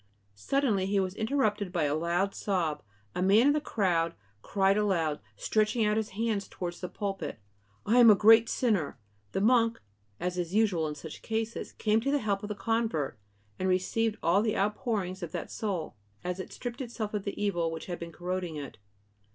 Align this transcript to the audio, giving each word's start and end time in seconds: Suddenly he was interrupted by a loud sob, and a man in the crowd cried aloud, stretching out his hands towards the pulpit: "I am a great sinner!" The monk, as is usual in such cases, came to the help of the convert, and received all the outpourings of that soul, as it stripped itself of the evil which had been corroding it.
Suddenly 0.33 0.87
he 0.87 0.99
was 0.99 1.13
interrupted 1.13 1.71
by 1.71 1.83
a 1.83 1.93
loud 1.93 2.33
sob, 2.33 2.81
and 3.13 3.23
a 3.23 3.27
man 3.27 3.45
in 3.45 3.53
the 3.53 3.61
crowd 3.61 4.15
cried 4.41 4.75
aloud, 4.75 5.19
stretching 5.35 5.85
out 5.85 5.95
his 5.95 6.09
hands 6.17 6.47
towards 6.47 6.81
the 6.81 6.89
pulpit: 6.89 7.37
"I 7.85 7.99
am 7.99 8.09
a 8.09 8.15
great 8.15 8.49
sinner!" 8.49 8.97
The 9.33 9.41
monk, 9.41 9.79
as 10.19 10.39
is 10.39 10.55
usual 10.55 10.87
in 10.87 10.95
such 10.95 11.21
cases, 11.21 11.73
came 11.73 12.01
to 12.01 12.09
the 12.09 12.17
help 12.17 12.41
of 12.41 12.49
the 12.49 12.55
convert, 12.55 13.19
and 13.59 13.69
received 13.69 14.17
all 14.23 14.41
the 14.41 14.57
outpourings 14.57 15.21
of 15.21 15.33
that 15.33 15.51
soul, 15.51 15.95
as 16.23 16.39
it 16.39 16.51
stripped 16.51 16.81
itself 16.81 17.13
of 17.13 17.23
the 17.23 17.39
evil 17.39 17.69
which 17.69 17.85
had 17.85 17.99
been 17.99 18.11
corroding 18.11 18.55
it. 18.55 18.79